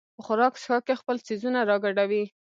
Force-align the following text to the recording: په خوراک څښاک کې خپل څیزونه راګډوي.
په 0.15 0.21
خوراک 0.25 0.53
څښاک 0.61 0.83
کې 0.87 0.99
خپل 1.01 1.17
څیزونه 1.27 1.59
راګډوي. 1.69 2.23